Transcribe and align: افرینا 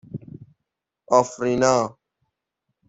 افرینا 1.11 1.97